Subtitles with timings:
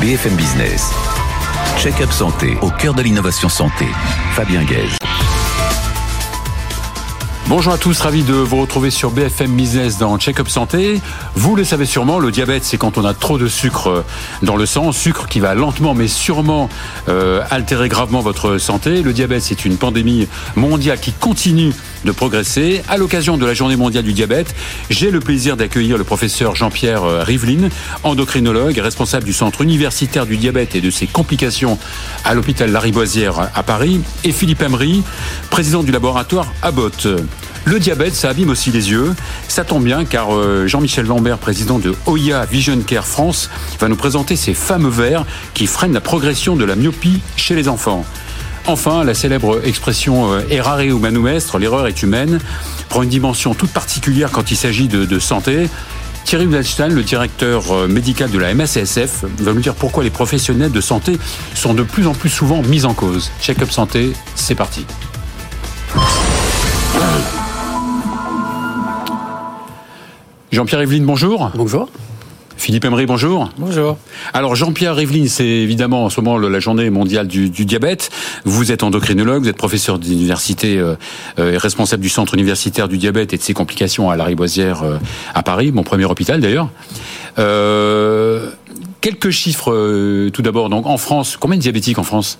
[0.00, 0.90] BFM Business.
[1.78, 3.84] Check-up santé au cœur de l'innovation santé.
[4.32, 4.96] Fabien Guèze.
[7.50, 11.00] Bonjour à tous, ravi de vous retrouver sur BFM Business dans Check-up Santé.
[11.34, 14.04] Vous le savez sûrement, le diabète, c'est quand on a trop de sucre
[14.42, 16.70] dans le sang, sucre qui va lentement mais sûrement
[17.08, 19.02] euh, altérer gravement votre santé.
[19.02, 21.74] Le diabète, c'est une pandémie mondiale qui continue
[22.04, 22.82] de progresser.
[22.88, 24.54] À l'occasion de la Journée mondiale du diabète,
[24.88, 27.70] j'ai le plaisir d'accueillir le professeur Jean-Pierre euh, Riveline,
[28.02, 31.78] endocrinologue responsable du Centre universitaire du diabète et de ses complications
[32.24, 35.02] à l'hôpital Lariboisière à Paris, et Philippe Emery,
[35.50, 37.06] président du laboratoire Abbott.
[37.64, 39.14] Le diabète, ça abîme aussi les yeux.
[39.48, 43.96] Ça tombe bien car euh, Jean-Michel Lambert, président de Oya Vision Care France, va nous
[43.96, 48.06] présenter ces fameux verres qui freinent la progression de la myopie chez les enfants.
[48.66, 52.38] Enfin, la célèbre expression euh, errare humanum est, l'erreur est humaine,
[52.88, 55.68] prend une dimension toute particulière quand il s'agit de, santé.
[56.24, 60.70] Thierry Waldstein, le directeur euh, médical de la MACSF, va nous dire pourquoi les professionnels
[60.70, 61.18] de santé
[61.54, 63.30] sont de plus en plus souvent mis en cause.
[63.40, 64.84] Check-up santé, c'est parti.
[70.52, 71.50] Jean-Pierre Evelyne, bonjour.
[71.54, 71.88] Bonjour.
[72.60, 73.50] Philippe Emery, bonjour.
[73.56, 73.96] Bonjour.
[74.34, 78.10] Alors Jean-Pierre Rivlin, c'est évidemment en ce moment la journée mondiale du, diabète.
[78.44, 80.94] Vous êtes endocrinologue, vous êtes professeur d'université euh,
[81.38, 84.82] euh, et responsable du centre universitaire du diabète et de ses complications à la Riboisière
[84.82, 84.98] euh,
[85.34, 86.68] à Paris, mon premier hôpital d'ailleurs.
[89.00, 90.68] Quelques chiffres tout d'abord.
[90.68, 92.38] Donc en France, combien de diabétiques en France?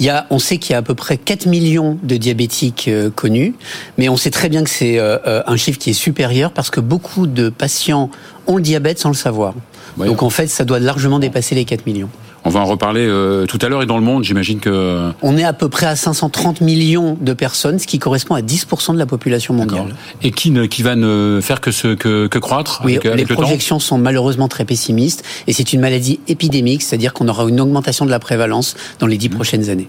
[0.00, 2.88] Il y a, on sait qu'il y a à peu près 4 millions de diabétiques
[2.88, 3.54] euh, connus,
[3.96, 6.70] mais on sait très bien que c'est euh, euh, un chiffre qui est supérieur parce
[6.70, 8.10] que beaucoup de patients
[8.48, 9.54] ont le diabète sans le savoir.
[9.96, 12.08] Donc en fait, ça doit largement dépasser les 4 millions.
[12.46, 15.10] On va en reparler euh, tout à l'heure et dans le monde, j'imagine que...
[15.22, 18.92] On est à peu près à 530 millions de personnes, ce qui correspond à 10%
[18.92, 19.94] de la population mondiale.
[20.22, 23.78] Et qui, ne, qui va ne faire que, ce, que, que croître Oui, les projections
[23.78, 28.10] sont malheureusement très pessimistes et c'est une maladie épidémique, c'est-à-dire qu'on aura une augmentation de
[28.10, 29.32] la prévalence dans les 10 mmh.
[29.32, 29.88] prochaines années.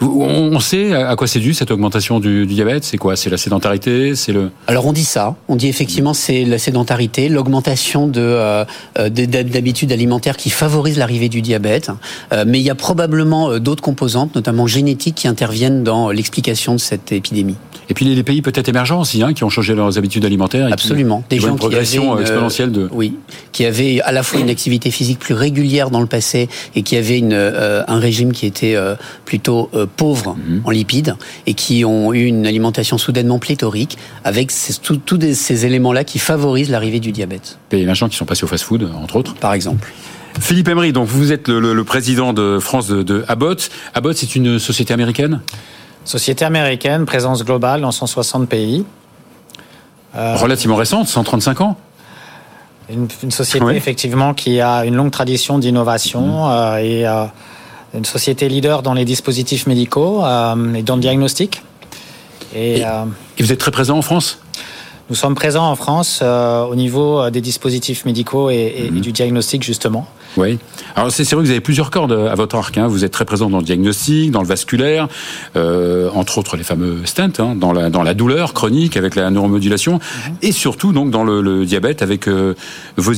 [0.00, 3.16] On sait à quoi c'est dû cette augmentation du, diabète C'est quoi?
[3.16, 5.36] C'est la sédentarité C'est le Alors on dit ça.
[5.48, 8.64] On dit effectivement c'est la sédentarité, l'augmentation de euh,
[9.08, 11.90] d'habitudes alimentaires qui favorisent l'arrivée du diabète.
[12.32, 16.74] Euh, mais il y a probablement euh, d'autres composantes, notamment génétiques, qui interviennent dans l'explication
[16.74, 17.56] de cette épidémie.
[17.90, 20.68] Et puis les pays peut-être émergents aussi, hein, qui ont changé leurs habitudes alimentaires.
[20.72, 21.22] Absolument.
[21.28, 22.88] Des gens une progression exponentielle de.
[22.92, 23.16] Oui,
[23.52, 26.96] qui avaient à la fois une activité physique plus régulière dans le passé et qui
[26.96, 28.76] avaient une, un régime qui était
[29.24, 30.62] plutôt euh, pauvres mhm.
[30.64, 31.14] en lipides
[31.46, 34.50] et qui ont eu une alimentation soudainement pléthorique avec
[34.82, 37.58] tous ces éléments-là qui favorisent l'arrivée du diabète.
[37.72, 39.92] Et les gens qui sont passés au fast-food, entre autres Par exemple.
[40.40, 43.70] Philippe Emery, donc vous êtes le, président de France de, Abbott.
[43.94, 45.40] Abbott, c'est une société américaine?
[46.04, 48.84] Société américaine, présence globale dans 160 pays.
[50.16, 51.76] Euh, Relativement récente, 135 ans
[52.92, 56.50] une, société effectivement qui a une longue tradition d'innovation mhm.
[56.50, 57.06] euh, et
[57.94, 61.62] une société leader dans les dispositifs médicaux euh, et dans le diagnostic.
[62.54, 63.04] Et, euh,
[63.38, 64.38] et, vous êtes très présent en France?
[65.08, 69.00] Nous sommes présents en France euh, au niveau des dispositifs médicaux et, et mhm.
[69.00, 70.06] du diagnostic justement.
[70.36, 70.58] Oui.
[70.96, 72.76] Alors c'est vrai que vous avez plusieurs cordes à votre arc.
[72.78, 72.86] Hein.
[72.86, 75.08] Vous êtes très présent dans le diagnostic, dans le vasculaire,
[75.56, 79.30] euh, entre autres les fameux stents, hein, dans, la, dans la douleur chronique avec la
[79.30, 80.34] neuromodulation, mhm.
[80.42, 82.54] et surtout donc dans le, le diabète avec euh,
[82.96, 83.12] vos,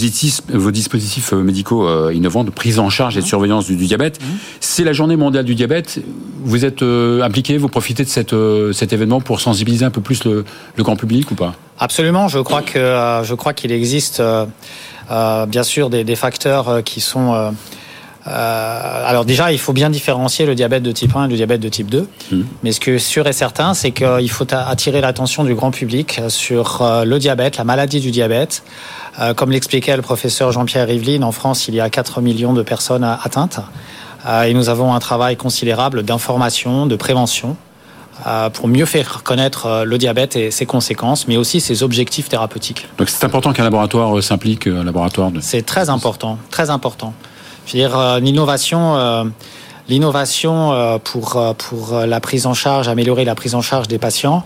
[0.48, 3.28] vos, dispositifs euh, médicaux euh, innovants de prise en charge et de mhm.
[3.28, 4.20] surveillance du, du diabète.
[4.20, 4.28] Mhm.
[4.60, 6.00] C'est la journée mondiale du diabète.
[6.44, 8.34] Vous êtes euh, impliqué, vous profitez de cette,
[8.72, 10.44] cet événement pour sensibiliser un peu plus le,
[10.76, 11.54] le grand public ou pas?
[11.78, 12.28] Absolument.
[12.28, 12.78] Je crois que
[13.24, 14.46] je crois qu'il existe euh,
[15.08, 17.50] bien sûr des, des, facteurs euh, qui sont euh,
[18.28, 21.60] euh, alors déjà, il faut bien différencier le diabète de type 1 et le diabète
[21.60, 22.08] de type 2.
[22.30, 22.42] Mmh.
[22.62, 26.80] Mais ce que sûr et certain, c'est qu'il faut attirer l'attention du grand public sur
[27.04, 28.62] le diabète, la maladie du diabète.
[29.20, 32.62] Euh, comme l'expliquait le professeur Jean-Pierre Rivlin, en France, il y a 4 millions de
[32.62, 33.60] personnes atteintes.
[34.26, 37.56] Euh, et nous avons un travail considérable d'information, de prévention.
[38.26, 42.28] Euh, pour mieux faire connaître euh, le diabète et ses conséquences, mais aussi ses objectifs
[42.28, 42.86] thérapeutiques.
[42.98, 45.40] Donc c'est important qu'un laboratoire euh, s'implique, un laboratoire de...
[45.40, 47.14] C'est très important, très important.
[47.66, 49.32] Je veux dire, l'innovation,
[49.88, 54.42] l'innovation pour, pour la prise en charge, améliorer la prise en charge des patients,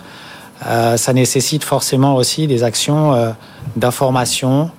[0.60, 3.34] ça nécessite forcément aussi des actions
[3.74, 4.70] d'information,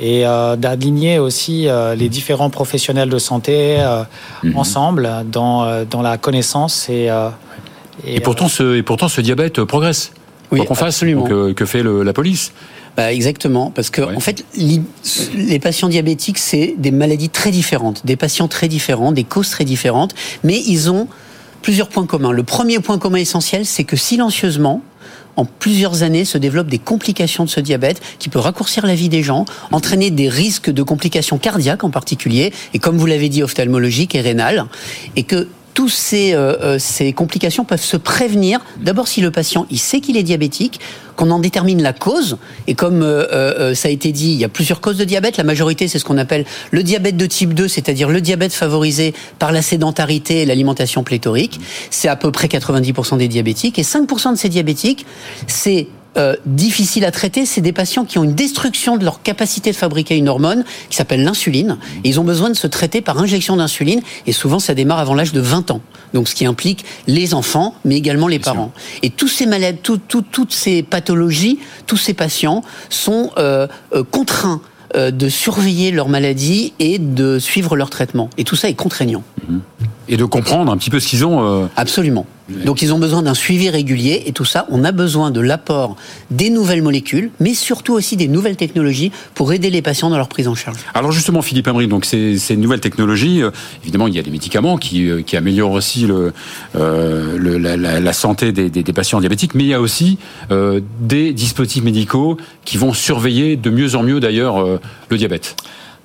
[0.00, 0.24] et
[0.58, 3.78] d'aligner aussi les différents professionnels de santé
[4.42, 4.56] mhm.
[4.56, 7.08] ensemble dans, dans la connaissance et,
[8.06, 10.12] et, pourtant, ce, et pourtant, ce diabète progresse.
[10.50, 11.02] Oui, qu'on fasse.
[11.02, 12.52] Donc, euh, que fait le, la police
[12.96, 18.14] bah exactement, parce que en fait, les patients diabétiques, c'est des maladies très différentes, des
[18.14, 20.14] patients très différents, des causes très différentes,
[20.44, 21.08] mais ils ont
[21.60, 22.30] plusieurs points communs.
[22.30, 24.80] Le premier point commun essentiel, c'est que silencieusement,
[25.36, 29.08] en plusieurs années se développent des complications de ce diabète qui peut raccourcir la vie
[29.08, 33.42] des gens, entraîner des risques de complications cardiaques en particulier, et comme vous l'avez dit,
[33.42, 34.66] ophtalmologiques et rénales,
[35.16, 38.60] et que tous ces, euh, euh, ces complications peuvent se prévenir.
[38.80, 40.80] D'abord, si le patient il sait qu'il est diabétique,
[41.16, 42.38] qu'on en détermine la cause.
[42.66, 45.36] Et comme euh, ça a été dit, il y a plusieurs causes de diabète.
[45.36, 49.14] La majorité, c'est ce qu'on appelle le diabète de type 2, c'est-à-dire le diabète favorisé
[49.38, 51.60] par la sédentarité et l'alimentation pléthorique.
[51.90, 53.78] C'est à peu près 90% des diabétiques.
[53.78, 55.06] Et 5% de ces diabétiques,
[55.46, 59.72] c'est euh, difficiles à traiter, c'est des patients qui ont une destruction de leur capacité
[59.72, 61.76] de fabriquer une hormone qui s'appelle l'insuline.
[62.04, 64.00] Et ils ont besoin de se traiter par injection d'insuline.
[64.26, 65.80] Et souvent, ça démarre avant l'âge de 20 ans.
[66.12, 68.72] Donc, ce qui implique les enfants, mais également les parents.
[69.02, 74.60] Et tous ces malades, toutes ces pathologies, tous ces patients sont euh, euh, contraints
[74.94, 78.30] de surveiller leur maladie et de suivre leur traitement.
[78.38, 79.24] Et tout ça est contraignant.
[80.06, 81.68] Et de comprendre un petit peu ce qu'ils ont.
[81.74, 82.26] Absolument.
[82.48, 85.96] Donc ils ont besoin d'un suivi régulier et tout ça, on a besoin de l'apport
[86.30, 90.28] des nouvelles molécules, mais surtout aussi des nouvelles technologies pour aider les patients dans leur
[90.28, 90.76] prise en charge.
[90.92, 93.50] Alors justement, Philippe Emery, donc ces, nouvelles technologies, euh,
[93.82, 96.30] évidemment, il y a des médicaments qui, euh, améliorent aussi euh,
[97.58, 100.18] la, santé des, patients diabétiques, mais il y a aussi
[101.00, 104.64] des dispositifs médicaux qui vont surveiller de mieux en mieux d'ailleurs
[105.08, 105.56] le diabète.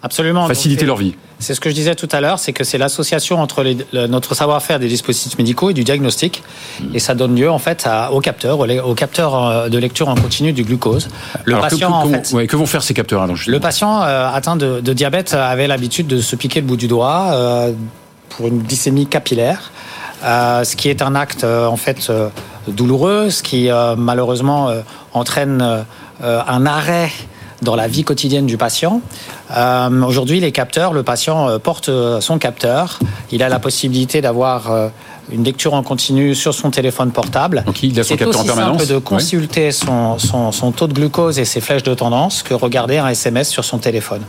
[0.02, 0.48] Absolument.
[0.48, 1.16] Faciliter leur vie.
[1.40, 4.08] C'est ce que je disais tout à l'heure, c'est que c'est l'association entre les, le,
[4.08, 6.42] notre savoir-faire des dispositifs médicaux et du diagnostic,
[6.80, 6.96] mmh.
[6.96, 10.16] et ça donne lieu en fait à, au capteur, au, capteur euh, de lecture en
[10.16, 11.10] continu du glucose.
[11.46, 13.60] Le alors, patient, que, que, en fait, ouais, que vont faire ces capteurs alors Le
[13.60, 17.32] patient euh, atteint de, de, diabète avait l'habitude de se piquer le bout du doigt
[17.32, 17.72] euh,
[18.30, 19.72] pour une glycémie capillaire.
[20.24, 22.30] Euh, ce qui est un acte euh, en fait euh,
[22.68, 24.70] douloureux, ce qui malheureusement
[25.14, 25.86] entraîne
[26.22, 27.12] un arrêt
[27.62, 29.02] dans la vie quotidienne du patient.
[29.56, 33.00] Euh, Aujourd'hui, les capteurs, le patient euh, porte euh, son capteur.
[33.32, 34.90] Il a la possibilité d'avoir euh,
[35.32, 37.64] une lecture en continu sur son téléphone portable.
[37.66, 38.82] Donc il a son capteur en permanence.
[38.82, 39.72] simple de consulter ouais.
[39.72, 43.50] son, son, son, taux de glucose et ses flèches de tendance que regarder un SMS
[43.50, 44.22] sur son téléphone.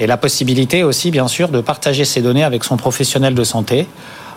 [0.00, 3.86] Et la possibilité aussi, bien sûr, de partager ces données avec son professionnel de santé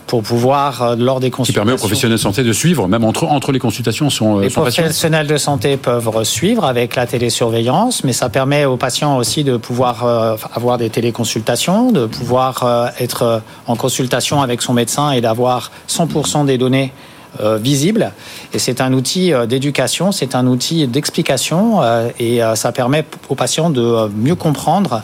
[0.08, 1.62] pour pouvoir, euh, lors des consultations...
[1.62, 4.50] Qui permet aux professionnels de santé de suivre, même entre, entre les consultations, son, les
[4.50, 9.44] son professionnels de santé peuvent suivre avec la télésurveillance, mais ça permet aux patients aussi
[9.44, 15.12] de pouvoir euh, avoir des téléconsultations, de pouvoir euh, être en consultation avec son médecin
[15.12, 16.92] et d'avoir 100% des données
[17.42, 18.14] euh, visible.
[18.54, 23.36] Et c'est un outil euh, d'éducation, c'est un outil d'explication, euh, et ça permet aux
[23.36, 25.04] patients de mieux comprendre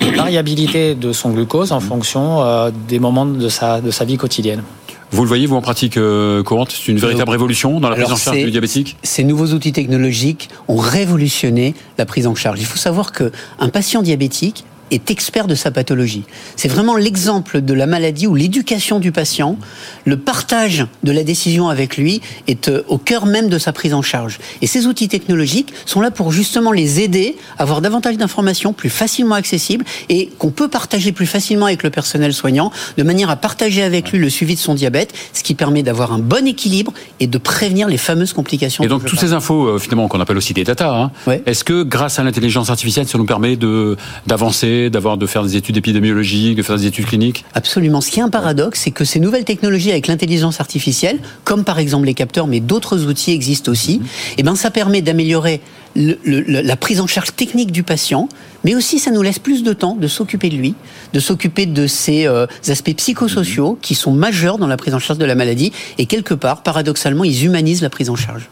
[0.00, 4.62] variabilité de son glucose en fonction euh, des moments de sa, de sa vie quotidienne.
[5.10, 8.10] Vous le voyez, vous, en pratique euh, courante C'est une véritable révolution dans la Alors
[8.10, 8.96] prise en charge du diabétique?
[9.02, 12.60] Ces nouveaux outils technologiques ont révolutionné la prise en charge.
[12.60, 16.24] Il faut savoir qu'un patient diabétique est expert de sa pathologie.
[16.56, 19.56] C'est vraiment l'exemple de la maladie où l'éducation du patient,
[20.04, 23.94] le partage de la décision avec lui est euh, au cœur même de sa prise
[23.94, 24.38] en charge.
[24.62, 28.90] Et ces outils technologiques sont là pour justement les aider à avoir davantage d'informations plus
[28.90, 33.36] facilement accessibles et qu'on peut partager plus facilement avec le personnel soignant de manière à
[33.36, 36.92] partager avec lui le suivi de son diabète, ce qui permet d'avoir un bon équilibre
[37.20, 38.84] et de prévenir les fameuses complications.
[38.84, 41.42] Et donc toutes ces infos euh, finalement qu'on appelle aussi des data, hein, ouais.
[41.46, 43.96] est-ce que grâce à l'intelligence artificielle ça nous permet de
[44.26, 47.44] d'avancer d'avoir de faire des études épidémiologiques, de faire des études cliniques?
[47.54, 48.00] Absolument.
[48.00, 51.78] Ce qui est un paradoxe, c'est que ces nouvelles technologies avec l'intelligence artificielle, comme par
[51.78, 54.04] exemple les capteurs, mais d'autres outils existent aussi, mmh.
[54.38, 55.60] et ben ça permet d'améliorer
[55.96, 58.28] le, le, la prise en charge technique du patient,
[58.64, 60.74] mais aussi ça nous laisse plus de temps de s'occuper de lui,
[61.12, 65.18] de s'occuper de ses euh, aspects psychosociaux qui sont majeurs dans la prise en charge
[65.18, 68.48] de la maladie, et quelque part, paradoxalement, ils humanisent la prise en charge.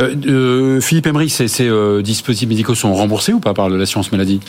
[0.00, 4.12] Euh, euh, Philippe Emery, ces, ces euh, dispositifs médicaux sont remboursés ou pas par l'assurance
[4.12, 4.40] maladie?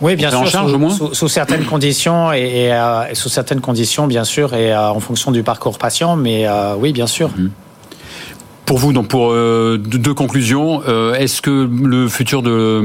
[0.00, 3.08] Oui, bien sûr, en charge, sous, au moins sous, sous, certaines conditions et, et, euh,
[3.10, 6.74] et, sous certaines conditions, bien sûr, et euh, en fonction du parcours patient, mais euh,
[6.76, 7.30] oui, bien sûr.
[7.30, 7.50] Mmh.
[8.64, 10.82] Pour vous, donc pour euh, deux conclusions,
[11.14, 12.80] est-ce que le futur de,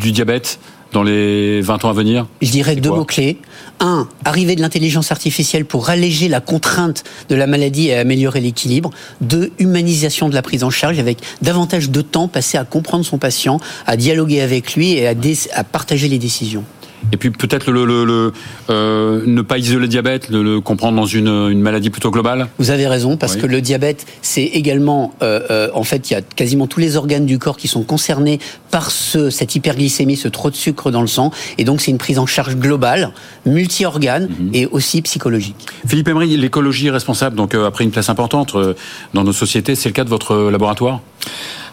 [0.00, 0.58] du diabète
[0.92, 3.38] dans les 20 ans à venir Je dirais deux mots-clés.
[3.80, 8.90] Un, arrivée de l'intelligence artificielle pour alléger la contrainte de la maladie et améliorer l'équilibre.
[9.20, 13.18] Deux, humanisation de la prise en charge avec davantage de temps passé à comprendre son
[13.18, 15.14] patient, à dialoguer avec lui et à,
[15.54, 16.64] à partager les décisions.
[17.12, 18.32] Et puis peut-être le, le, le
[18.70, 22.48] euh, ne pas isoler le diabète, le, le comprendre dans une, une, maladie plutôt globale.
[22.58, 23.40] Vous avez raison parce oui.
[23.40, 26.96] que le diabète, c'est également, euh, euh, en fait, il y a quasiment tous les
[26.96, 28.40] organes du corps qui sont concernés
[28.70, 31.98] par ce, cette hyperglycémie, ce trop de sucre dans le sang, et donc c'est une
[31.98, 33.12] prise en charge globale,
[33.46, 34.56] multi-organes mm -hmm.
[34.56, 35.66] et aussi psychologique.
[35.86, 38.74] Philippe Emery, l'écologie est responsable, donc euh, après une place importante euh,
[39.14, 41.00] dans nos sociétés, c'est le cas de votre laboratoire?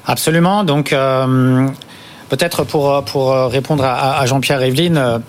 [0.05, 0.63] Absolument.
[0.63, 0.93] Donc
[2.29, 5.21] Peut-être pour, pour répondre à, Jean-Pierre Evelyne,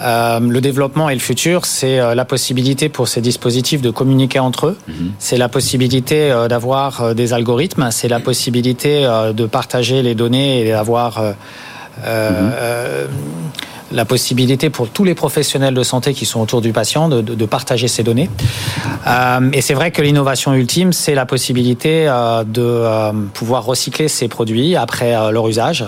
[0.00, 4.68] euh, le développement et le futur, c'est la possibilité pour ces dispositifs de communiquer entre
[4.68, 5.12] eux, mhm.
[5.18, 11.20] c'est la possibilité d'avoir des algorithmes, c'est la possibilité de partager les données et d'avoir...
[11.20, 12.52] Mhm
[13.92, 17.46] la possibilité pour tous les professionnels de santé qui sont autour du patient de, de,
[17.46, 18.28] partager ces données.
[19.06, 24.08] Euh, et c'est vrai que l'innovation ultime, c'est la possibilité euh, de euh, pouvoir recycler
[24.08, 25.84] ces produits après euh, leur usage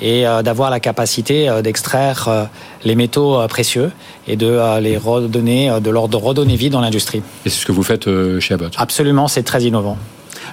[0.00, 2.48] et d'avoir la capacité d'extraire
[2.84, 3.92] les métaux précieux
[4.26, 7.22] et de les redonner, de leur de redonner vie dans l'industrie.
[7.44, 8.08] Et c'est ce que vous faites
[8.40, 9.96] chez Abbott Absolument, c'est très innovant.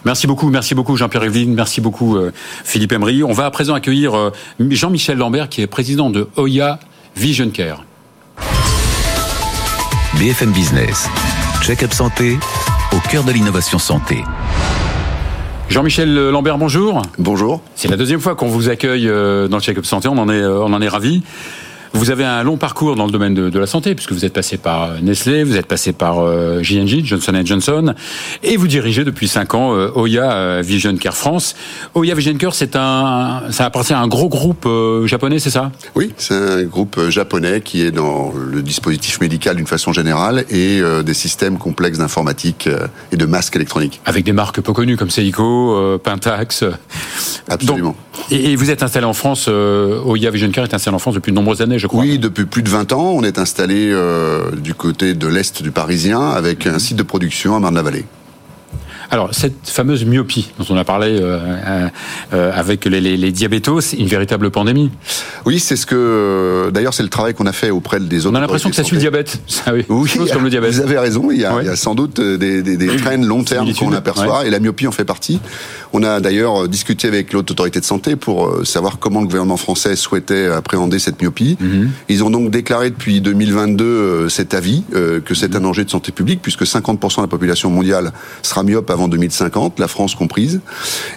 [0.06, 2.18] Merci beaucoup, merci beaucoup Jean-Pierre Evelyne, merci beaucoup
[2.64, 3.24] Philippe Emery.
[3.24, 6.80] On va à présent accueillir Jean-Michel Lambert qui est président de Oya
[7.16, 7.84] Vision Care.
[10.20, 11.10] BFM Business,
[11.62, 12.38] check-up santé
[12.94, 14.24] au cœur de l'innovation santé.
[15.74, 17.02] Jean-Michel Lambert, bonjour.
[17.18, 17.60] Bonjour.
[17.74, 20.40] C'est la deuxième fois qu'on vous accueille euh, dans le check-up santé, on en est,
[20.40, 21.24] euh, on en est ravis.
[21.96, 24.34] Vous avez un long parcours dans le domaine de, de, la santé, puisque vous êtes
[24.34, 27.94] passé par Nestlé, vous êtes passé par euh, J&J, Johnson Johnson,
[28.42, 31.56] et vous dirigez depuis 5 ans euh, Oya euh, Vision Care France.
[31.94, 35.72] Oya Vision Care, c'est un, ça appartient à un gros groupe euh, japonais, c'est ça?
[35.94, 40.82] Oui, c'est un groupe japonais qui est dans le dispositif médical d'une façon générale et
[41.06, 42.68] des systèmes complexes d'informatique
[43.12, 44.02] et de masques électroniques.
[44.06, 46.64] Avec des marques peu connues comme Seiko, Pentax.
[47.50, 47.96] Absolument.
[48.32, 51.36] et, vous êtes installé en France, Oya Vision Care est installé en France depuis de
[51.36, 51.78] nombreuses années.
[51.92, 55.72] Oui, depuis plus de 20 ans, on est installé euh, du côté de l'Est du
[55.72, 58.06] Parisien avec un site de production à Marne-la-Vallée.
[59.12, 61.88] Alors, cette fameuse myopie dont on a parlé euh, euh,
[62.34, 64.92] euh, avec les, les, les diabétos, c'est une véritable pandémie.
[65.46, 66.72] Oui, c'est ce que.
[66.74, 68.34] D'ailleurs, c'est le travail qu'on a fait auprès des autres.
[68.34, 69.42] On a l'impression que ça suit le diabète.
[69.48, 70.74] Ça, oui, oui comme le diabète.
[70.74, 71.30] Vous avez raison.
[71.32, 73.94] Il y a, il y a sans doute des, des, des traînes long terme qu'on
[73.94, 75.40] aperçoit, et la myopie en fait partie.
[75.92, 79.96] On a d'ailleurs discuté avec l'autre autorité de santé pour savoir comment le gouvernement français
[79.96, 81.58] souhaitait appréhender cette myopie.
[81.60, 81.92] Mhm.
[82.10, 86.42] Ils ont donc déclaré depuis 2022 cet avis que c'est un danger de santé publique,
[86.42, 90.62] puisque 50% de la population mondiale sera myope avant 2050, la France comprise.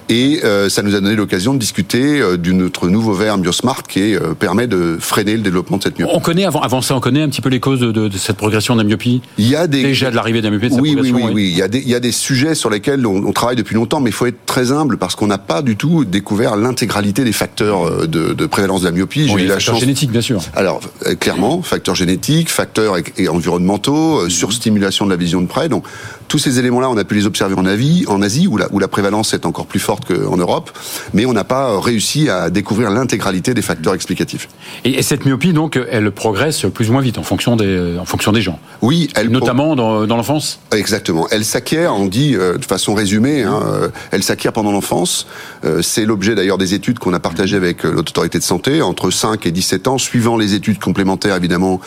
[0.08, 3.82] Et euh, ça nous a donné l'occasion de discuter euh, d'un notre nouveau verre Biosmart
[3.82, 6.12] qui euh, permet de freiner le développement de cette myopie.
[6.14, 8.36] On connaît, avant, avant ça, on connaît un petit peu les causes de, de, cette
[8.36, 9.82] progression de la myopie Il y a des...
[9.82, 11.78] Déjà de l'arrivée de la myopie, de oui, oui, oui, oui, Il, y a des,
[11.78, 14.26] il y a des sujets sur lesquels on, on travaille depuis longtemps, mais il faut
[14.26, 18.46] être très humble parce qu'on n'a pas du tout découvert l'intégralité des facteurs de, de,
[18.46, 19.30] prévalence de la myopie.
[19.32, 19.80] Oui, la chance...
[19.80, 20.40] génétique, bien sûr.
[20.54, 20.80] Alors,
[21.20, 24.30] clairement, facteurs génétiques, facteurs et, environnementaux, mmh.
[24.30, 25.68] surstimulation de la vision de près.
[25.68, 25.84] Donc,
[26.28, 28.78] tous ces éléments-là, on a pu les observer en Asie, en Asie où la, où
[28.78, 30.70] la prévalence est encore plus forte qu'en Europe,
[31.14, 34.48] mais on n'a pas réussi à découvrir l'intégralité des facteurs explicatifs.
[34.84, 38.32] Et, cette myopie, donc, elle progresse plus ou moins vite en fonction des, en fonction
[38.32, 38.58] des gens.
[38.82, 40.60] Oui, elle notamment dans, dans l'enfance.
[40.72, 41.26] Exactement.
[41.30, 45.26] Elle s'acquiert, on dit euh, de façon résumée, hein, euh, elle s'acquiert pendant l'enfance.
[45.64, 49.46] Euh, c'est l'objet d'ailleurs des études qu'on a partagées avec l'autorité de santé entre 5
[49.46, 51.80] et 17 ans, suivant les études complémentaires évidemment.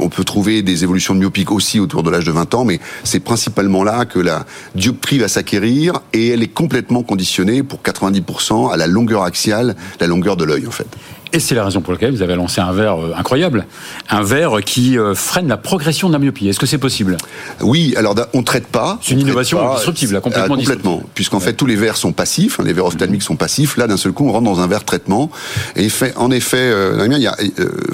[0.00, 2.80] on peut trouver des évolutions de myopique aussi autour de l'âge de 20 ans, mais
[3.04, 4.46] c'est principalement là que la
[4.76, 10.06] dioptrie va s'acquérir et elle est complètement conditionnée pour 90% à la longueur axiale, la
[10.06, 10.86] longueur de l'œil en fait.
[11.34, 13.64] Et c'est la raison pour laquelle vous avez lancé un verre euh, incroyable,
[14.10, 16.46] un verre qui euh, freine la progression de la myopie.
[16.46, 17.16] Est-ce que c'est possible?
[17.62, 18.98] Oui, alors on traite pas.
[19.00, 22.64] C'est une innovation disruptive, là, complètement, complètement Puisqu'en fait tous les verres sont passifs, hein,
[22.66, 23.78] les verres ophtalmiques sont passifs.
[23.78, 25.30] Là, d'un seul coup, on rentre dans un verre traitement.
[25.74, 27.34] Et fait, en effet, euh, il y a,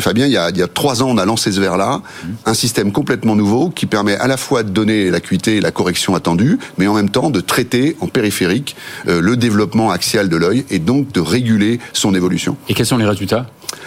[0.00, 2.02] Fabien, il y, a, il y a trois ans, on a lancé ce verre-là,
[2.44, 6.16] un système complètement nouveau qui permet à la fois de donner l'acuité et la correction
[6.16, 8.74] attendue, mais en même temps de traiter en périphérique
[9.06, 12.56] le développement axial de l'œil et donc de réguler son évolution.
[12.68, 13.27] Et quels sont les résultats?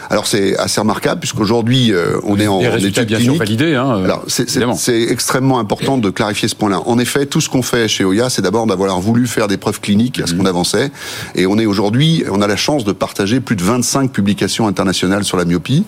[0.10, 4.04] Alors c'est assez remarquable puisqu'aujourd'hui euh, on est en, études bien Sûr validés, hein, euh,
[4.04, 4.26] Alors
[4.78, 6.82] c'est extrêmement important de clarifier ce point-là.
[6.86, 9.80] En effet, tout ce qu'on fait chez Oya, c'est d'abord d'avoir voulu faire des preuves
[9.80, 10.48] cliniques à ce qu'on mhm.
[10.48, 10.92] avançait,
[11.36, 15.24] et on est aujourd'hui, on a la chance de partager plus de 25 publications internationales
[15.24, 15.86] sur la myopie.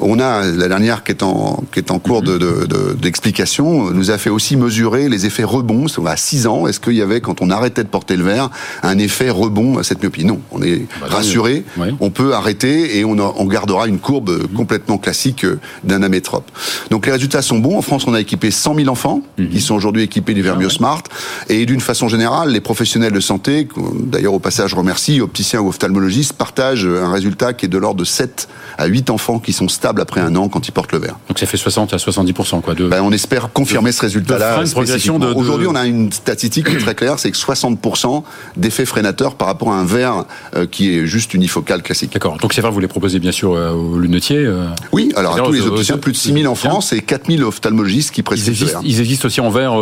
[0.00, 2.38] On a la dernière qui est en qui est en cours mhm.
[2.38, 5.86] de d'explication, nous a fait aussi mesurer les effets rebonds.
[6.06, 8.48] À 6 ans, est-ce qu'il y avait quand on arrêtait de porter le verre
[8.82, 10.24] un effet rebond à cette myopie?
[10.24, 11.64] Non, on est bah, rassuré.
[12.00, 16.50] On peut arrêter et on, on gardera une courbe complètement classique euh, d'un amétrope.
[16.90, 17.78] Donc les résultats sont bons.
[17.78, 19.48] En France, on a équipé 100 000 enfants mhm.
[19.48, 21.02] qui sont aujourd'hui équipés du Vermio Smart.
[21.48, 26.32] Et d'une façon générale, les professionnels de santé, d'ailleurs au passage remercie, opticiens ou ophtalmologistes,
[26.32, 30.00] partagent un résultat qui est de l'ordre de 7 à 8 enfants qui sont stables
[30.00, 31.18] après un an quand ils portent le verre.
[31.28, 32.74] Donc ça fait 60 à 70% quoi.
[32.74, 34.62] De, ben, on espère confirmer ce résultat-là.
[34.62, 35.34] De...
[35.34, 38.22] Aujourd'hui, on a une statistique très claire, c'est que 60%
[38.56, 42.12] d'effets freinateurs par rapport à un verre euh, qui est juste unifocale classique.
[42.12, 42.38] D'accord.
[42.38, 44.48] Donc c'est vrai, vous les proposez bien sûr aux lunetiers.
[44.92, 48.22] Oui, alors à tous les opticiens, plus de 6000 en France et 4000 ophtalmologistes qui
[48.22, 48.54] prescrivent.
[48.54, 49.74] Ils existent, ils existent aussi en verre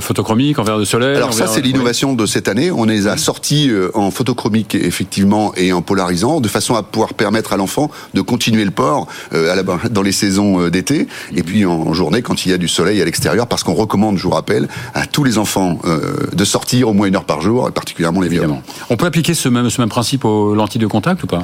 [0.00, 1.16] photochromique, en verre de soleil.
[1.16, 2.70] Alors ça, c'est l'innovation de cette année.
[2.70, 7.54] On les a sortis en photochromique effectivement et en polarisant, de façon à pouvoir permettre
[7.54, 9.06] à l'enfant de continuer le port
[9.90, 13.06] dans les saisons d'été et puis en journée quand il y a du soleil à
[13.06, 15.78] l'extérieur, parce qu'on recommande, je vous rappelle, à tous les enfants
[16.34, 18.42] de sortir au moins une heure par jour, particulièrement les vieux.
[18.90, 21.42] On peut appliquer ce même, ce même principe aux lentilles de contact ou pas?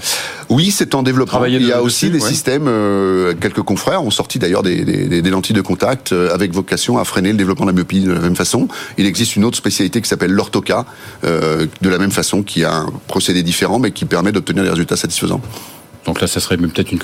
[0.48, 1.44] Oui, c'est en développement.
[1.44, 5.30] Il y a aussi des systèmes, euh, quelques confrères ont sorti d'ailleurs des, des, des,
[5.30, 8.20] lentilles de contact euh, avec vocation à freiner le développement de la myopie de la
[8.20, 8.68] même façon.
[8.98, 10.84] Il existe une autre spécialité qui s'appelle l'orthoca,
[11.24, 14.70] euh, de la même façon, qui a un procédé différent mais qui permet d'obtenir des
[14.70, 15.40] résultats satisfaisants.
[16.06, 16.98] Donc là, ça serait peut-être une,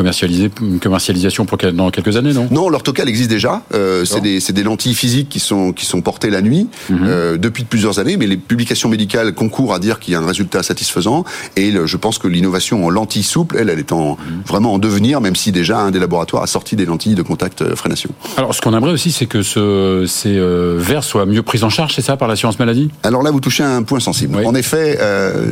[0.60, 2.48] une, commercialisation pour dans quelques années, non?
[2.50, 3.62] Non, l'orthocal existe déjà.
[3.74, 6.98] Euh, c'est des, des, lentilles physiques qui sont, qui sont portées la nuit mhm.
[7.04, 10.26] euh, depuis plusieurs années, mais les publications médicales concourent à dire qu'il y a un
[10.26, 11.24] résultat satisfaisant.
[11.56, 14.42] Et je pense que l'innovation en lentilles souples, elle, elle est en, mhm.
[14.46, 17.62] vraiment en devenir, même si déjà un des laboratoires a sorti des lentilles de contact
[17.62, 18.10] euh, freination.
[18.36, 21.70] Alors, ce qu'on aimerait aussi, c'est que ce, ces euh, verres soient mieux pris en
[21.70, 22.90] charge, c'est ça, par l'assurance maladie?
[23.04, 24.36] Alors là, vous touchez à un point sensible.
[24.44, 24.98] En effet,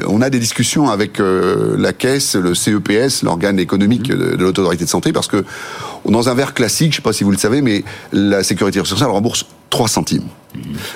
[0.09, 5.13] on a des discussions avec la caisse, le CEPS, organe économique de, l'autorité de santé,
[5.13, 5.45] parce que
[6.09, 8.83] dans un verre classique, je ne sais pas si vous le savez, mais la sécurité
[8.85, 10.29] sociale rembourse 3 centimes.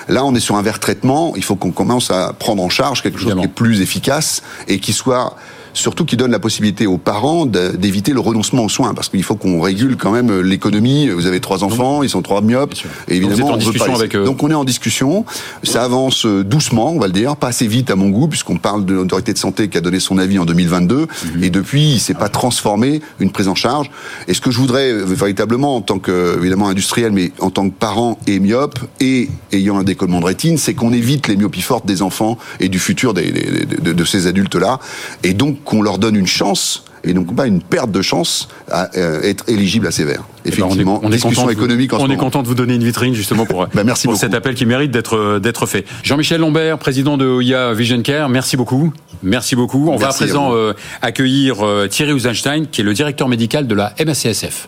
[0.07, 3.03] Là, on est sur un verre traitement, il faut qu'on commence à prendre en charge
[3.03, 5.35] quelque chose qui est plus efficace et qui soit
[5.73, 9.35] surtout qui donne la possibilité aux parents d'éviter le renoncement aux soins, parce qu'il faut
[9.35, 11.09] qu'on régule quand même l'économie.
[11.09, 12.73] Vous avez trois enfants, ils sont trois myopes,
[13.07, 14.23] et évidemment, on veut pas avec eux.
[14.23, 15.25] Donc on est en discussion,
[15.63, 18.57] ça avance euh, doucement, on va le dire, pas assez vite à mon goût, puisqu'on
[18.57, 21.43] parle de l'autorité de santé qui a donné son avis en 2022, mhm.
[21.43, 23.89] et depuis, il s'est pas transformé une prise en charge.
[24.27, 27.69] Et ce que je voudrais euh, véritablement, en tant que, évidemment, industriel, mais en tant
[27.69, 31.61] que parent et myope, et ayant un décollement de rétine, c'est qu'on évite les myopies
[31.61, 34.79] fortes des enfants et du futur des, de, de ces adultes-là.
[35.23, 38.89] Et donc, qu'on leur donne une chance et donc pas une perte de chance à
[38.95, 40.23] euh, être éligible à ces verres.
[40.45, 43.13] Eh ben, Effectivement, on est, content économique On est content de vous donner une vitrine
[43.13, 45.85] justement pour, ben, merci pour cet appel qui mérite d'être d'être fait.
[46.03, 48.93] Jean-Michel Lombert, président de OIA Vision Care, merci beaucoup.
[49.23, 49.89] Merci beaucoup.
[49.89, 53.75] On va à présent euh, accueillir euh, Thierry Usenstein, qui est le directeur médical de
[53.75, 54.67] la MACSF.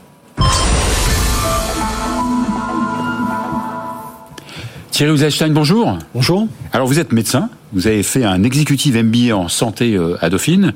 [4.93, 5.97] Thierry Usenstein, bonjour.
[6.13, 6.47] Bonjour.
[6.71, 10.73] Alors vous êtes médecin, vous avez fait un exécutif MBA en santé euh, à Dauphine.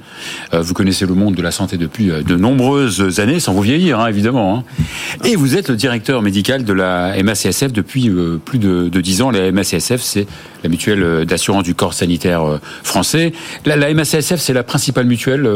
[0.55, 3.61] Euh, vous connaissez le monde de la santé depuis euh, de nombreuses années, sans vous
[3.61, 4.57] vieillir, hein, évidemment.
[4.57, 4.85] Hein.
[5.23, 8.09] Et vous êtes le directeur médical de la MACSF depuis
[8.43, 9.29] plus de, 10 ans.
[9.29, 10.25] La MACSF, c'est
[10.63, 13.33] la mutuelle d'assurance du corps sanitaire français.
[13.67, 15.47] La, la MACSF, c'est la principale mutuelle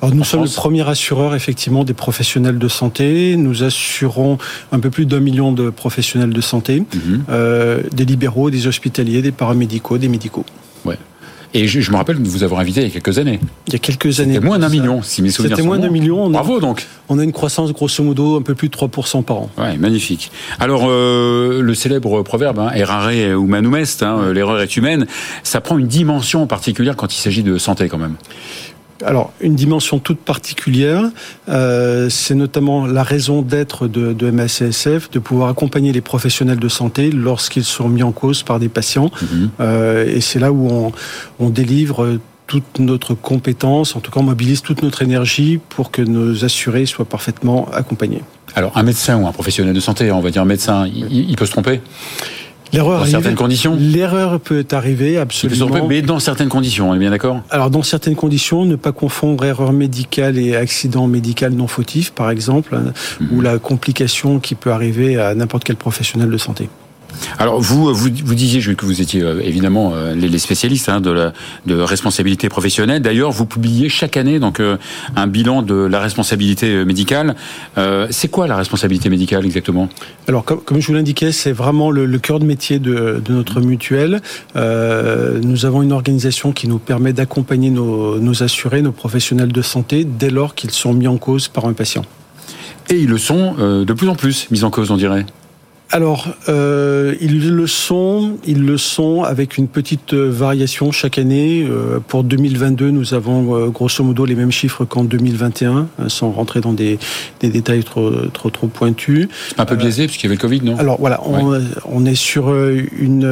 [0.00, 3.36] alors nous sommes le premier assureur effectivement des professionnels de santé.
[3.36, 4.38] Nous assurons
[4.72, 7.24] un peu plus d'un million de professionnels de santé, mhm.
[7.30, 10.44] euh, des libéraux, des hospitaliers, des paramédicaux, des médicaux.
[10.84, 10.98] Ouais.
[11.54, 13.40] Et je, me rappelle de vous avoir invité il y a quelques années.
[13.68, 14.34] Il y a quelques années.
[14.34, 16.28] C'était moins d'un million, si mes souvenirs C'était moins d'un million.
[16.28, 16.86] Bravo donc.
[17.08, 19.50] On a une croissance grosso modo un peu plus de 3% par an.
[19.56, 20.30] Ouais, magnifique.
[20.60, 25.06] Alors euh, le célèbre proverbe hein, errare humanum est, hein, l'erreur est humaine,
[25.42, 28.16] ça prend une dimension particulière quand il s'agit de santé quand même
[29.04, 31.04] alors, une dimension toute particulière,
[31.48, 36.68] euh, c'est notamment la raison d'être de, de MACSF, de pouvoir accompagner les professionnels de
[36.68, 39.10] santé lorsqu'ils sont mis en cause par des patients.
[39.22, 39.50] Mhm.
[39.60, 40.92] Euh, et c'est là où on,
[41.38, 46.00] on délivre toute notre compétence, en tout cas on mobilise toute notre énergie pour que
[46.00, 48.22] nos assurés soient parfaitement accompagnés.
[48.54, 51.36] Alors un médecin ou un professionnel de santé, on va dire un médecin, il, il
[51.36, 51.82] peut se tromper?
[52.72, 53.76] L'erreur dans certaines conditions.
[53.78, 55.86] L'erreur peut arriver absolument.
[55.88, 57.42] Mais dans certaines conditions, on est bien d'accord.
[57.50, 62.30] Alors dans certaines conditions, ne pas confondre erreur médicale et accident médical non fautif, par
[62.30, 62.92] exemple, hein,
[63.32, 63.42] ou mhm.
[63.42, 66.68] la complication qui peut arriver à n'importe quel professionnel de santé.
[67.38, 71.10] Alors vous, vous, vous disiez que vous étiez euh, évidemment euh, les, spécialistes hein, de
[71.10, 71.32] la
[71.66, 73.02] de responsabilité professionnelle.
[73.02, 74.76] D'ailleurs, vous publiez chaque année donc euh,
[75.16, 77.34] un bilan de la responsabilité médicale.
[78.10, 79.88] c'est quoi la responsabilité médicale exactement?
[80.26, 83.32] Alors comme, comme, je vous l'indiquais, c'est vraiment le, le, cœur de métier de, de
[83.32, 84.20] notre mutuelle.
[84.54, 90.04] nous avons une organisation qui nous permet d'accompagner nos, nos assurés, nos professionnels de santé,
[90.04, 92.04] dès lors qu'ils sont mis en cause par un patient.
[92.90, 95.26] Et ils le sont de plus en plus mis en cause, on dirait
[95.90, 101.66] alors, euh, ils le sont, ils le sont avec une petite euh, variation chaque année.
[101.66, 106.60] Euh, pour 2022, nous avons euh, grosso modo les mêmes chiffres qu'en 2021, sans rentrer
[106.60, 106.98] dans des,
[107.40, 109.28] des détails trop trop trop pointus.
[109.56, 110.76] Un peu biaisé puisqu'il y avait le Covid, non?
[110.76, 113.24] Alors voilà, on, on, est sur une,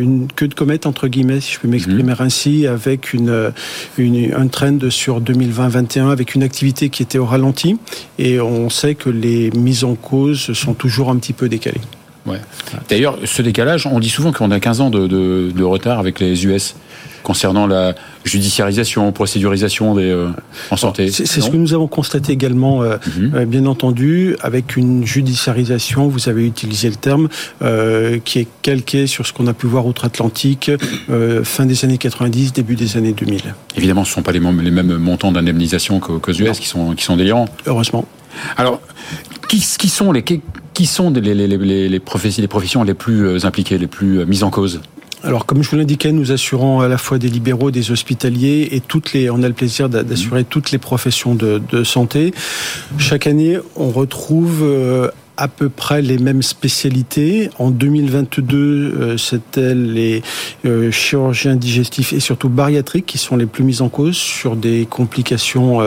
[0.00, 2.16] une queue de comète entre guillemets, si je peux m'exprimer mhm.
[2.18, 3.52] ainsi, avec une,
[3.96, 7.78] une un trend sur 2020-21 avec une activité qui était au ralenti,
[8.18, 11.80] et on sait que les mises en cause sont toujours un petit peu décalées.
[12.26, 12.40] Ouais.
[12.88, 16.20] D'ailleurs, ce décalage, on dit souvent qu'on a 15 ans de, de, de, retard avec
[16.20, 16.74] les US.
[17.22, 20.28] concernant la judiciarisation, procédurisation des, euh,
[20.70, 21.10] en santé.
[21.10, 23.32] C'est ce que nous avons constaté également, euh, mhm.
[23.34, 27.28] euh, bien entendu, avec une judiciarisation, vous avez utilisé le terme,
[28.24, 30.70] qui est calquée sur ce qu'on a pu voir outre-Atlantique,
[31.44, 33.54] fin des années 90, début des années 2000.
[33.76, 37.04] Évidemment, ce ne sont pas les, les mêmes montants d'indemnisation qu'aux US qui sont, qui
[37.04, 37.46] sont délirants.
[37.66, 38.06] Heureusement.
[38.56, 38.80] Alors,
[39.58, 44.44] qui, sont les, qui sont les, les, les, professions les plus impliquées, les plus mises
[44.44, 44.80] en cause
[45.24, 48.80] alors, comme je vous l'indiquais, nous assurons à la fois des libéraux, des hospitaliers et
[48.80, 49.30] toutes les.
[49.30, 52.34] On a le plaisir d'assurer toutes les professions de, de santé.
[52.98, 57.50] Chaque année, on retrouve euh, à peu près les mêmes spécialités.
[57.58, 60.22] En 2022, euh, c'était les
[60.64, 64.86] euh, chirurgiens digestifs et surtout bariatriques qui sont les plus mis en cause sur des
[64.88, 65.80] complications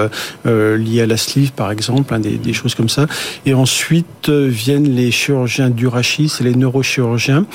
[0.46, 3.06] euh, liées à la sleeve, par exemple, hein, des, choses comme ça.
[3.46, 7.46] Et ensuite viennent les chirurgiens du rachis et les neurochirurgiens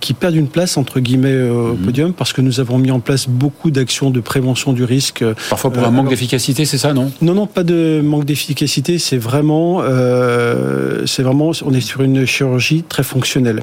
[0.00, 1.78] qui perdent une place entre guillemets au mhm.
[1.78, 5.24] podium parce que nous avons mis en place beaucoup d'actions de prévention du risque.
[5.50, 7.10] Parfois pour un manque d'efficacité, c'est ça, non?
[7.22, 8.98] Non, non, pas de manque d'efficacité.
[8.98, 13.62] C'est vraiment euh, c'est vraiment, on est sur une chirurgie très fonctionnelle.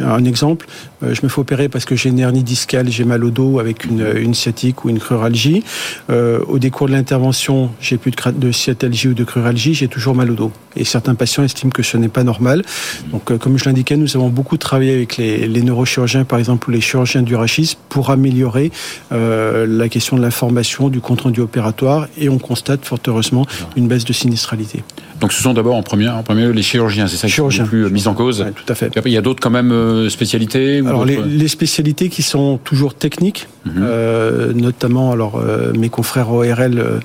[0.00, 0.66] Un exemple,
[1.02, 3.58] euh, je me fais opérer parce que j'ai une hernie discale, j'ai mal au dos
[3.58, 5.64] avec une, sciatique ou une cruralgie.
[6.10, 10.14] Euh, au décours de l'intervention, j'ai plus de, de sciatalgie ou de cruralgie, j'ai toujours
[10.14, 10.52] mal au dos.
[10.76, 12.62] Et certains patients estiment que ce n'est pas normal.
[13.10, 16.80] Donc, comme je l'indiquais, nous avons beaucoup travaillé avec les, neurochirurgiens, par exemple, ou les
[16.80, 18.70] chirurgiens du rachis, pour améliorer
[19.10, 23.46] la question de l'information, du compte rendu opératoire, et on constate fort heureusement
[23.76, 24.84] une baisse de sinistralité.
[25.20, 27.64] Donc ce sont d'abord en premier, en premier les chirurgiens, c'est ça qui sont les
[27.64, 28.44] plus euh, mis en cause.
[28.54, 28.90] tout à fait.
[29.04, 30.78] il y a d'autres quand même euh, spécialités.
[30.78, 33.72] alors les, spécialités qui sont toujours techniques, mhm.
[33.82, 35.42] euh, notamment alors
[35.76, 37.00] mes confrères ORL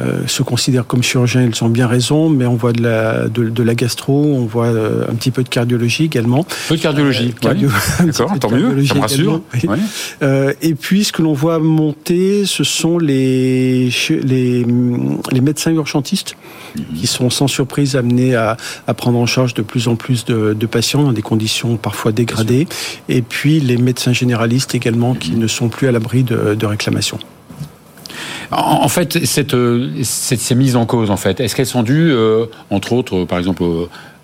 [0.00, 3.62] euh, se considèrent comme chirurgiens, ils ont bien raison, mais on voit de la, de,
[3.62, 6.46] la gastro, on voit euh, un petit peu de cardiologie également.
[6.68, 7.54] Peu de cardiologie, euh,
[8.04, 9.40] d'accord, tant mieux, ça me rassure.
[10.60, 14.64] et puis ce que l'on voit monter, ce sont les, les,
[15.32, 16.36] les médecins urgentistes
[16.94, 20.54] qui sont sans surprise amenés à, à, prendre en charge de plus en plus de,
[20.54, 22.68] de, patients dans des conditions parfois dégradées,
[23.08, 27.18] et puis les médecins généralistes également qui ne sont plus à l'abri de, de réclamations.
[28.50, 32.10] En, fait, cette, euh, cette, ces mises en cause, en fait, est-ce qu'elles sont dues,
[32.10, 33.62] euh, entre autres, par exemple,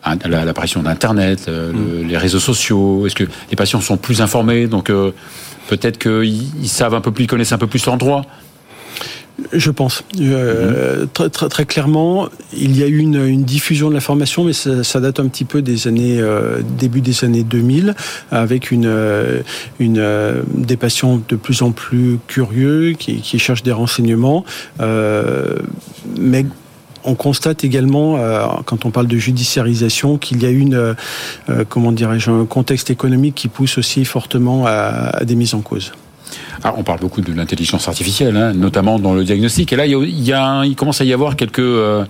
[0.03, 2.07] à l'apparition d'Internet, mm.
[2.09, 3.07] les réseaux sociaux?
[3.07, 4.67] Est-ce que les patients sont plus informés?
[4.67, 5.13] Donc, euh,
[5.69, 8.23] peut-être qu'ils savent un peu plus, ils connaissent un peu plus leur droit
[9.53, 10.05] je pense.
[10.21, 15.29] Euh, très, clairement, il y a eu une, diffusion de l'information, mais ça, date un
[15.29, 17.95] petit peu des années euh, début des années 2000,
[18.31, 19.43] avec une, euh,
[19.81, 24.45] des patients de plus en plus curieux qui, cherchent des renseignements,
[24.81, 26.47] mais
[27.07, 28.19] on constate également,
[28.65, 30.95] quand on parle de judiciarisation, qu'il y a une,
[31.69, 35.93] comment dirais-je, un contexte économique qui pousse aussi fortement à des mises en cause.
[36.63, 39.73] Ah, on parle beaucoup de l'intelligence artificielle, hein, notamment dans le diagnostic.
[39.73, 42.05] Et là, il, commence à y avoir quelques euh,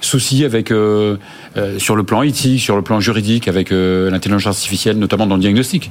[0.00, 1.16] soucis avec euh,
[1.56, 5.40] euh, sur le plan éthique, sur le plan juridique, avec l'intelligence artificielle, notamment dans le
[5.40, 5.90] diagnostic.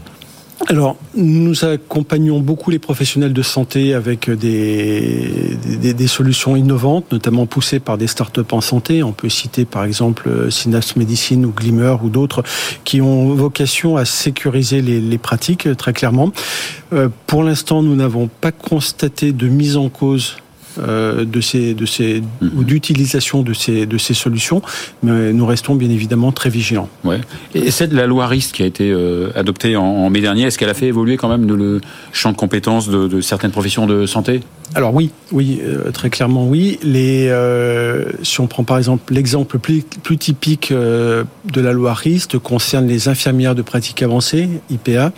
[0.66, 7.98] Alors, nous accompagnons beaucoup les professionnels de santé avec des, solutions innovantes, notamment poussées par
[7.98, 9.04] des startups en santé.
[9.04, 12.44] On peut citer par exemple Synapse Medicine ou Glimmer ou d'autres
[12.84, 16.32] qui ont vocation à sécuriser les, les pratiques très clairement.
[16.92, 20.38] Euh, pour l'instant, nous n'avons pas constaté de mise en cause
[20.80, 22.52] euh, de ces, de ces, mhm.
[22.58, 24.62] ou d'utilisation de ces, de ces solutions,
[25.04, 26.90] mais nous restons bien évidemment très vigilants.
[27.04, 27.20] Ouais.
[27.54, 30.70] Et cette la loi RIST qui a été euh, adoptée en, mai dernier, est-ce qu'elle
[30.70, 34.42] a fait évoluer quand même le champ de compétences de, de certaines professions de santé?
[34.76, 36.78] Alors oui, oui, euh, très clairement oui.
[36.84, 37.34] Les,
[38.22, 43.08] si on prend par exemple l'exemple plus, plus typique de la loi RIST concerne les
[43.08, 45.12] infirmières de pratique avancée, IPA,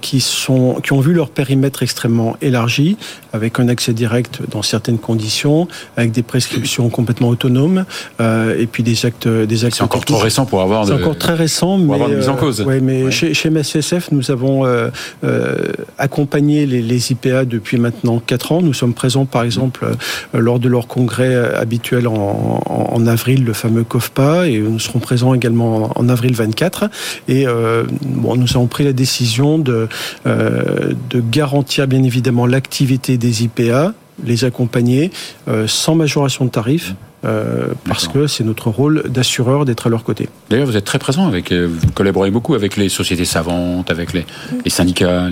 [0.00, 2.96] qui, sont, qui ont vu leur périmètre extrêmement élargi,
[3.32, 7.84] avec un accès direct dans certaines conditions, avec des prescriptions complètement autonomes,
[8.20, 9.76] euh, et puis des actes, des actes.
[9.76, 10.86] C'est encore trop récent pour avoir.
[10.86, 12.60] C'est encore très récent, mais avoir une mise en cause.
[12.60, 14.88] Euh, ouais, mais chez, chez MSCSF, nous avons euh,
[15.24, 18.62] euh, accompagné les, les, IPA depuis maintenant 4 ans.
[18.62, 23.44] Nous sommes présents, par exemple, euh, lors de leur congrès habituel en, en, en, avril,
[23.44, 26.84] le fameux COFPA, et nous serons présents également en, en avril 24.
[27.28, 27.46] Et
[28.02, 29.88] bon, nous avons pris la décision de,
[30.24, 33.94] de garantir bien évidemment l'activité des IPA
[34.24, 35.10] les accompagner
[35.48, 36.94] euh, sans majoration de tarifs.
[37.24, 40.28] Euh, parce que c'est notre rôle d'assureur d'être à leur côté.
[40.50, 44.12] D'ailleurs, vous êtes très présent avec, euh, vous collaborez beaucoup avec les sociétés savantes, avec
[44.12, 44.26] les,
[44.64, 45.28] les syndicats.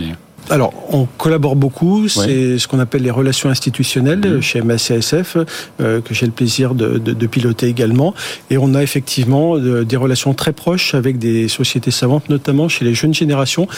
[0.51, 2.09] Alors, on collabore beaucoup.
[2.09, 4.43] C'est ce qu'on appelle les relations institutionnelles mmh.
[4.43, 5.37] chez MACSF,
[5.81, 8.15] euh, que j'ai le plaisir de, de, de, piloter également.
[8.51, 12.95] Et on a effectivement des relations très proches avec des sociétés savantes, notamment chez les
[12.95, 13.69] jeunes générations,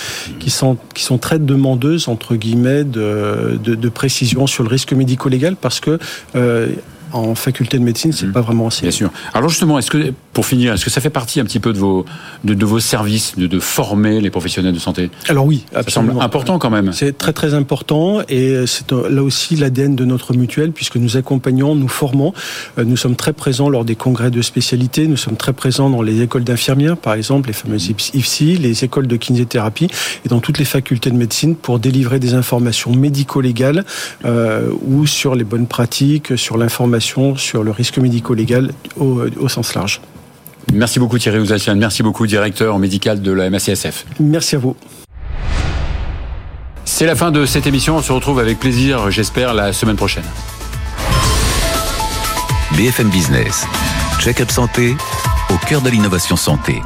[0.40, 5.56] qui sont qui sont très demandeuses entre guillemets de, de précision sur le risque médico-légal,
[5.56, 5.98] parce que
[6.34, 6.68] euh,
[7.12, 8.32] en faculté de médecine, c'est mmh.
[8.32, 8.82] pas vraiment assez.
[8.82, 9.10] Bien sûr.
[9.34, 11.78] Alors justement, est-ce que pour finir, est-ce que ça fait partie un petit peu de
[11.78, 12.04] vos
[12.44, 15.10] de, vos services de, de, former les professionnels de santé?
[15.28, 16.12] Alors oui, absolument.
[16.12, 16.92] Ça semble important quand même.
[16.92, 21.16] C'est très très important et c'est euh, là aussi l'ADN de notre mutuelle puisque nous
[21.16, 22.32] accompagnons, nous formons,
[22.78, 26.02] euh, nous sommes très présents lors des congrès de spécialité, nous sommes très présents dans
[26.02, 27.92] les écoles d'infirmières par exemple, les fameuses.
[28.14, 29.88] IFSI, les écoles de kinésithérapie
[30.24, 33.84] et dans toutes les facultés de médecine pour délivrer des informations médico-légales
[34.24, 40.00] euh, ou sur les bonnes pratiques, sur l'information sur le risque médico-légal au, sens large.
[40.72, 44.06] Merci beaucoup Thierry Ouzachian, merci beaucoup directeur médical de la MACSF.
[44.20, 44.76] Merci à vous.
[46.84, 50.24] C'est la fin de cette émission, on se retrouve avec plaisir, j'espère, la semaine prochaine.
[52.76, 53.66] BFM Business,
[54.20, 54.96] check-up santé,
[55.50, 56.80] au cœur de l'innovation santé.